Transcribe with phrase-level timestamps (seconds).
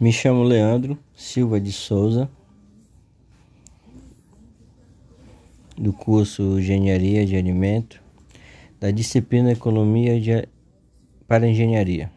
[0.00, 2.30] Me chamo Leandro Silva de Souza,
[5.76, 8.00] do curso Engenharia de Alimento,
[8.78, 10.48] da disciplina Economia de,
[11.26, 12.12] para Engenharia.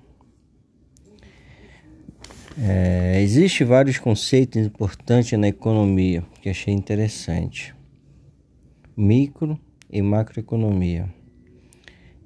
[2.56, 7.74] É, Existem vários conceitos importantes na economia que achei interessante.
[8.96, 9.60] Micro
[9.90, 11.12] e macroeconomia,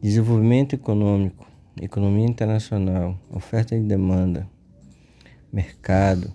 [0.02, 1.48] desenvolvimento econômico,
[1.82, 4.54] economia internacional, oferta e demanda
[5.55, 6.34] mercado,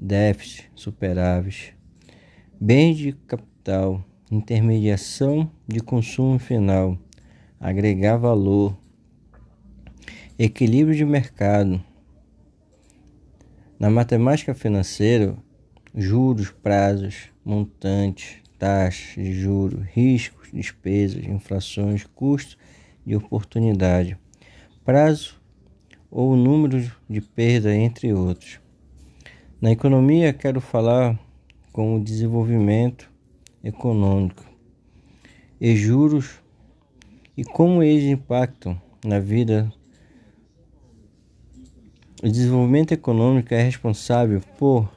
[0.00, 1.76] déficit, superávit,
[2.60, 6.96] bens de capital, intermediação de consumo final,
[7.58, 8.78] agregar valor,
[10.38, 11.82] equilíbrio de mercado.
[13.76, 15.36] Na matemática financeira,
[15.92, 22.56] juros, prazos, montantes, taxas de juros, riscos, despesas, inflações, custos
[23.04, 24.16] de oportunidade,
[24.84, 25.37] prazo
[26.10, 28.60] ou o número de perda, entre outros.
[29.60, 31.18] Na economia, quero falar
[31.72, 33.10] com o desenvolvimento
[33.62, 34.44] econômico
[35.60, 36.40] e juros
[37.36, 39.72] e como eles impactam na vida.
[42.22, 44.90] O desenvolvimento econômico é responsável por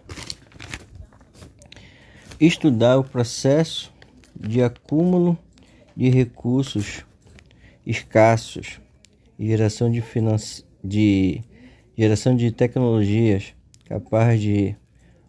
[2.40, 3.94] estudar o processo
[4.36, 5.38] de acúmulo
[5.96, 7.06] de recursos
[7.86, 8.80] escassos
[9.38, 11.42] e geração de finanças de
[11.98, 13.54] geração de tecnologias
[13.86, 14.76] capaz de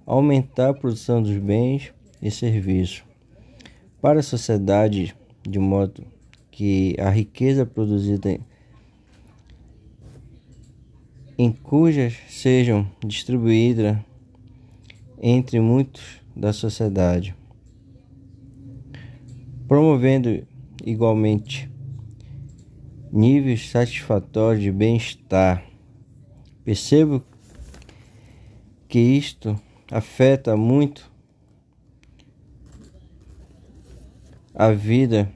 [0.06, 3.02] aumentar a produção dos bens e serviços.
[4.00, 6.04] Para a sociedade de modo
[6.50, 8.38] que a riqueza produzida
[11.36, 13.96] em cujas sejam distribuídas
[15.20, 17.34] entre muitos da sociedade,
[19.66, 20.46] promovendo
[20.84, 21.71] igualmente
[23.12, 25.62] níveis satisfatórios de bem-estar.
[26.64, 27.22] Percebo
[28.88, 29.60] que isto
[29.90, 31.12] afeta muito
[34.54, 35.30] a vida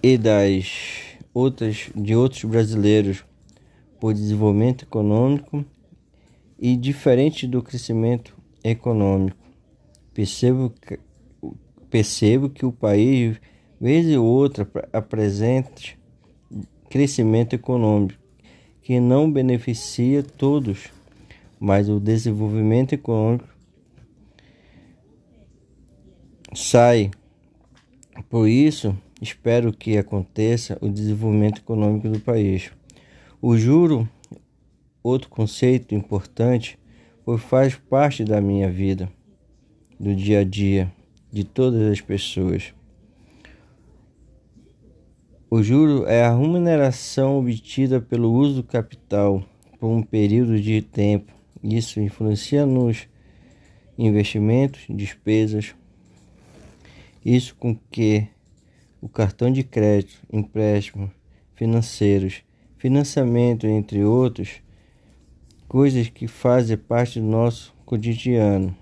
[0.00, 3.24] e das outras de outros brasileiros
[3.98, 5.64] por desenvolvimento econômico
[6.56, 9.36] e diferente do crescimento econômico.
[10.14, 11.00] Percebo que,
[11.90, 13.40] percebo que o país,
[13.80, 15.97] vez ou outra, apresenta
[16.88, 18.18] crescimento econômico,
[18.82, 20.88] que não beneficia todos,
[21.60, 23.48] mas o desenvolvimento econômico
[26.54, 27.10] sai.
[28.28, 32.70] Por isso, espero que aconteça o desenvolvimento econômico do país.
[33.40, 34.08] O juro,
[35.02, 36.78] outro conceito importante,
[37.24, 39.10] pois faz parte da minha vida,
[40.00, 40.90] do dia a dia,
[41.30, 42.72] de todas as pessoas.
[45.50, 49.42] O juro é a remuneração obtida pelo uso do capital
[49.80, 51.32] por um período de tempo.
[51.64, 53.08] Isso influencia nos
[53.96, 55.74] investimentos, despesas.
[57.24, 58.28] Isso com que
[59.00, 61.08] o cartão de crédito, empréstimos
[61.54, 62.42] financeiros,
[62.76, 64.60] financiamento, entre outros,
[65.66, 68.76] coisas que fazem parte do nosso cotidiano.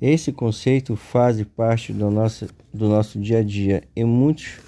[0.00, 4.58] Esse conceito faz parte do nosso, do nosso dia a dia e muitos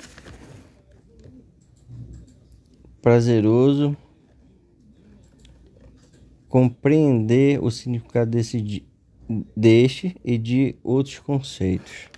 [3.04, 3.94] prazeroso
[6.48, 8.82] compreender o significado desse,
[9.54, 12.08] deste e de outros conceitos.